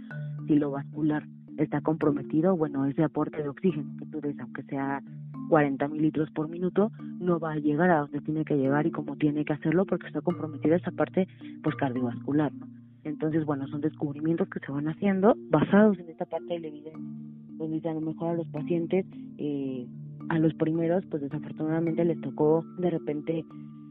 [0.46, 1.24] si lo vascular
[1.58, 5.02] está comprometido, bueno, ese aporte de oxígeno que tú des, aunque sea
[5.48, 8.90] 40 mil litros por minuto, no va a llegar a donde tiene que llegar y
[8.90, 11.28] como tiene que hacerlo porque está comprometida esa parte
[11.62, 12.66] pues cardiovascular, ¿no?
[13.04, 17.14] Entonces, bueno, son descubrimientos que se van haciendo basados en esta parte de la evidencia,
[17.58, 19.06] donde a lo mejor a los pacientes,
[19.38, 19.86] eh,
[20.30, 23.44] a los primeros, pues desafortunadamente les tocó de repente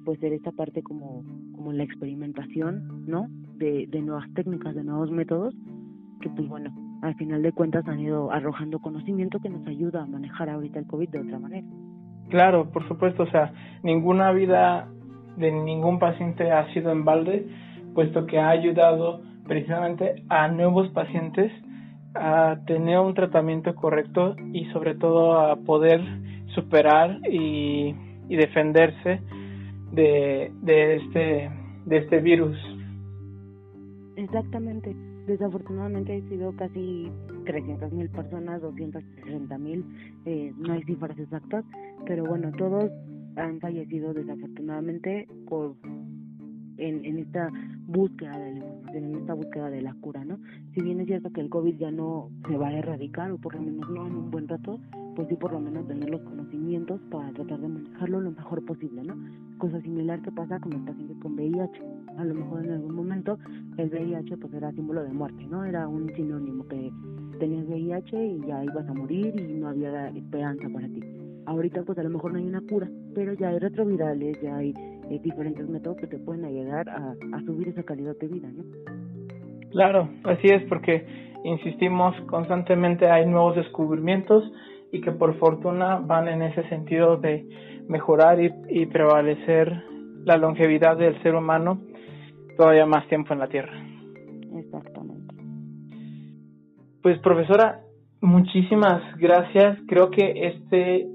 [0.03, 1.23] pues ser esta parte como,
[1.55, 3.27] como la experimentación, ¿no?
[3.55, 5.55] De, de nuevas técnicas, de nuevos métodos,
[6.19, 6.73] que pues bueno,
[7.03, 10.87] al final de cuentas han ido arrojando conocimiento que nos ayuda a manejar ahorita el
[10.87, 11.67] COVID de otra manera.
[12.29, 14.87] Claro, por supuesto, o sea, ninguna vida
[15.37, 17.47] de ningún paciente ha sido en balde,
[17.93, 21.51] puesto que ha ayudado precisamente a nuevos pacientes
[22.15, 26.01] a tener un tratamiento correcto y sobre todo a poder
[26.53, 27.95] superar y,
[28.29, 29.19] y defenderse
[29.93, 30.51] de,
[30.95, 31.51] este
[31.85, 32.57] de este virus.
[34.15, 34.95] Exactamente.
[35.27, 37.09] Desafortunadamente han sido casi
[37.45, 39.85] 300 mil personas, 260 mil,
[40.25, 41.63] eh, no hay cifras exactas,
[42.05, 42.91] pero bueno, todos
[43.37, 45.75] han fallecido desafortunadamente por
[46.77, 47.49] en, en esta
[47.87, 50.37] búsqueda de la en esta búsqueda de la cura, ¿no?
[50.73, 53.55] Si bien es cierto que el COVID ya no se va a erradicar, o por
[53.55, 54.79] lo menos no en un buen rato,
[55.15, 59.03] pues sí por lo menos tener los conocimientos para tratar de manejarlo lo mejor posible,
[59.03, 59.15] ¿no?
[59.57, 61.81] Cosa similar que pasa con los pacientes con VIH.
[62.17, 63.37] A lo mejor en algún momento
[63.77, 65.63] el VIH pues era símbolo de muerte, ¿no?
[65.63, 66.91] Era un sinónimo que
[67.39, 71.01] tenías VIH y ya ibas a morir y no había esperanza para ti.
[71.45, 74.73] Ahorita pues a lo mejor no hay una cura, pero ya hay retrovirales, ya hay
[75.13, 78.63] eh, diferentes métodos que te pueden ayudar a, a subir esa calidad de vida, ¿no?
[79.71, 81.05] Claro, así es porque
[81.43, 84.43] insistimos constantemente hay nuevos descubrimientos
[84.91, 87.45] y que por fortuna van en ese sentido de
[87.87, 89.83] mejorar y, y prevalecer
[90.23, 91.81] la longevidad del ser humano
[92.57, 93.73] todavía más tiempo en la Tierra.
[94.55, 95.33] Exactamente.
[97.01, 97.81] Pues profesora,
[98.21, 99.79] muchísimas gracias.
[99.87, 101.07] Creo que este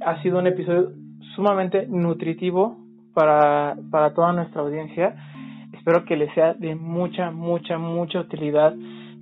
[0.00, 0.92] ha sido un episodio
[1.34, 2.83] sumamente nutritivo
[3.14, 5.14] para, para toda nuestra audiencia.
[5.72, 8.74] Espero que les sea de mucha, mucha, mucha utilidad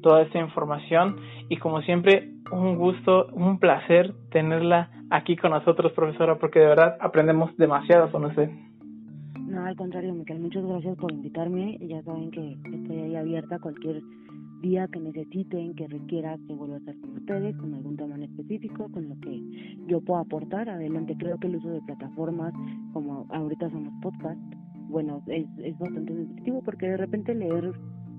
[0.03, 1.17] toda esta información
[1.49, 6.97] y como siempre un gusto, un placer tenerla aquí con nosotros, profesora, porque de verdad
[7.01, 8.51] aprendemos demasiado con usted.
[9.39, 11.79] No, al contrario, Miquel, muchas gracias por invitarme.
[11.83, 14.03] Ya saben que estoy ahí abierta cualquier
[14.63, 18.23] día que necesiten, que requiera que vuelva a estar con ustedes, con algún tema en
[18.23, 19.43] específico, con lo que
[19.89, 20.71] yo pueda aportar.
[20.71, 22.55] Adelante, creo que el uso de plataformas
[22.93, 24.43] como ahorita son los podcasts,
[24.89, 27.73] bueno, es, es bastante efectivo porque de repente leer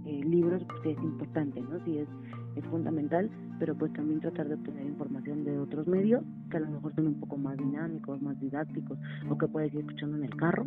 [0.06, 1.84] eh, libros pues, es importante, ¿no?
[1.86, 2.08] Sí, es,
[2.56, 3.30] es fundamental,
[3.60, 7.08] pero pues también tratar de obtener información de otros medios que a lo mejor son
[7.08, 8.98] un poco más dinámicos, más didácticos,
[9.30, 10.66] o que puedes ir escuchando en el carro,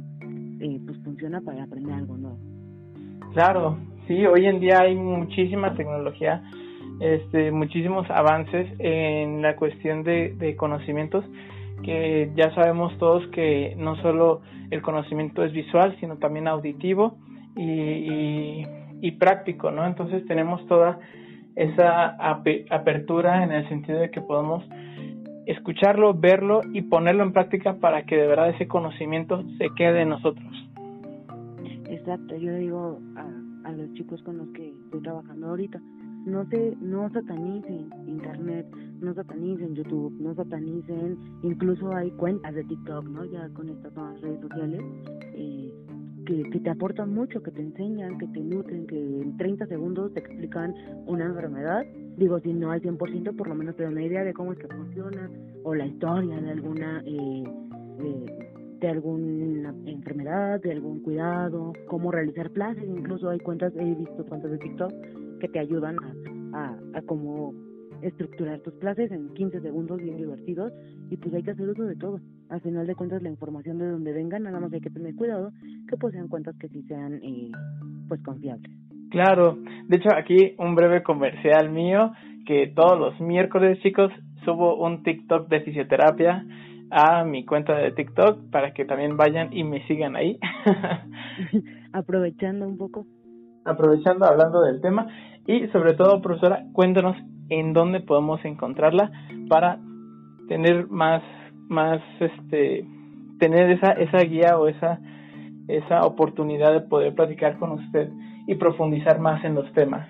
[0.61, 2.39] eh, pues funciona para aprender algo nuevo.
[3.33, 6.43] Claro, sí, hoy en día hay muchísima tecnología,
[7.01, 11.25] este, muchísimos avances en la cuestión de, de conocimientos
[11.83, 14.41] que ya sabemos todos que no solo
[14.71, 17.19] el conocimiento es visual, sino también auditivo
[17.55, 18.67] y, y,
[19.01, 19.87] y práctico, ¿no?
[19.87, 20.99] Entonces tenemos toda
[21.55, 22.17] esa
[22.71, 24.65] apertura en el sentido de que podemos
[25.47, 30.11] escucharlo, verlo y ponerlo en práctica para que de verdad ese conocimiento se quede en
[30.11, 30.53] nosotros.
[31.89, 32.99] Exacto, yo digo
[33.67, 35.81] a los chicos con los que estoy trabajando ahorita,
[36.25, 38.67] no se, no satanicen internet,
[39.01, 43.25] no satanicen YouTube, no satanicen, incluso hay cuentas de TikTok, ¿no?
[43.25, 44.81] Ya con estas nuevas redes sociales,
[45.35, 45.73] eh,
[46.27, 50.13] que, que te aportan mucho, que te enseñan, que te nutren, que en 30 segundos
[50.15, 50.75] te explican
[51.07, 51.85] una enfermedad.
[52.17, 54.59] Digo, si no al 100%, por lo menos te dan una idea de cómo es
[54.59, 55.31] que funciona,
[55.63, 57.45] o la historia de alguna, eh,
[58.01, 64.25] eh, de alguna enfermedad, de algún cuidado, cómo realizar clases, incluso hay cuentas, he visto
[64.27, 64.93] cuentas de TikTok
[65.41, 65.97] que te ayudan
[66.55, 67.55] a, a, cómo
[68.03, 70.73] estructurar tus clases en 15 segundos bien divertidos
[71.11, 72.21] y pues hay que hacer uso de todo.
[72.51, 75.51] Al final de cuentas la información de donde vengan, nada más hay que tener cuidado
[75.89, 77.51] que pues sean cuentas que sí sean eh,
[78.09, 78.71] pues confiables.
[79.11, 79.57] Claro,
[79.89, 82.13] de hecho aquí un breve comercial mío
[82.47, 84.13] que todos los miércoles chicos
[84.45, 86.45] subo un TikTok de fisioterapia
[86.91, 90.39] a mi cuenta de TikTok para que también vayan y me sigan ahí.
[91.93, 93.07] Aprovechando un poco.
[93.65, 95.09] Aprovechando, hablando del tema
[95.47, 97.17] y sobre todo, profesora, cuéntanos
[97.49, 99.11] en dónde podemos encontrarla
[99.49, 99.79] para
[100.49, 101.23] tener más
[101.69, 102.87] más este
[103.41, 105.01] tener esa esa guía o esa
[105.69, 108.11] esa oportunidad de poder platicar con usted
[108.47, 110.07] y profundizar más en los temas.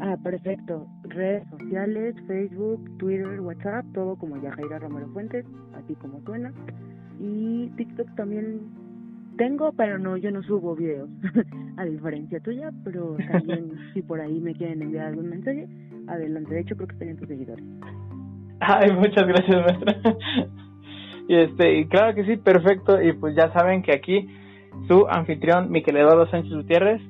[0.00, 0.86] Ah, perfecto.
[1.04, 6.52] Redes sociales, Facebook, Twitter, WhatsApp, todo como Yajaira Romero Fuentes, así como suena.
[7.18, 8.60] Y TikTok también
[9.36, 11.08] tengo, pero no, yo no subo videos,
[11.76, 15.66] a diferencia tuya, pero también si por ahí me quieren enviar algún mensaje,
[16.08, 16.54] adelante.
[16.54, 17.64] De hecho, creo que están tus seguidores.
[18.60, 20.16] Ay, muchas gracias, maestra.
[21.28, 23.00] y este, claro que sí, perfecto.
[23.02, 24.28] Y pues ya saben que aquí
[24.88, 27.02] su anfitrión, Miquel Eduardo Sánchez Gutiérrez,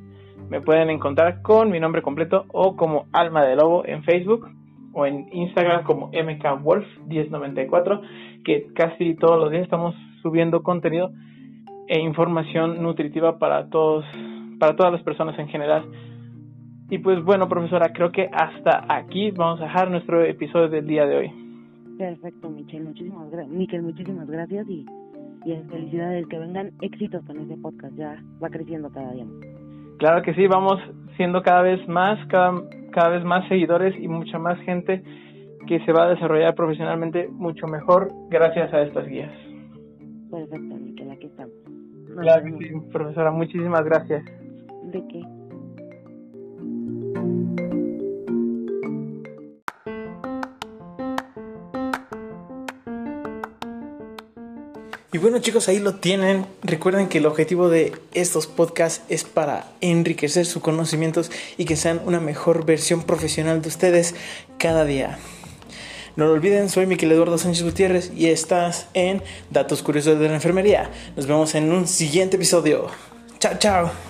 [0.49, 4.49] me pueden encontrar con mi nombre completo o como Alma de Lobo en Facebook
[4.93, 8.01] o en Instagram como mkwolf1094,
[8.45, 11.11] que casi todos los días estamos subiendo contenido
[11.89, 14.05] e información nutritiva para todos,
[14.59, 15.85] para todas las personas en general.
[16.89, 21.05] Y pues bueno, profesora, creo que hasta aquí vamos a dejar nuestro episodio del día
[21.05, 21.31] de hoy.
[21.99, 23.55] Perfecto, Michelle, muchísimas gracias.
[23.55, 24.87] Michelle, muchísimas gracias y,
[25.45, 29.27] y felicidades, que vengan éxitos con este podcast, ya va creciendo cada día.
[29.99, 30.81] Claro que sí, vamos
[31.17, 32.53] siendo cada vez más, cada,
[32.93, 35.03] cada vez más seguidores y mucha más gente
[35.67, 39.33] que se va a desarrollar profesionalmente mucho mejor gracias a estas guías.
[40.31, 41.55] Perfecto, Miquel, aquí estamos.
[42.21, 44.25] claro que sí, profesora, muchísimas gracias.
[44.85, 45.36] ¿De qué?
[55.17, 56.45] Y bueno chicos, ahí lo tienen.
[56.63, 62.03] Recuerden que el objetivo de estos podcasts es para enriquecer sus conocimientos y que sean
[62.05, 64.15] una mejor versión profesional de ustedes
[64.59, 65.19] cada día.
[66.17, 70.35] No lo olviden, soy Miquel Eduardo Sánchez Gutiérrez y estás en Datos Curiosos de la
[70.35, 70.91] Enfermería.
[71.17, 72.89] Nos vemos en un siguiente episodio.
[73.39, 74.06] Chao, chao.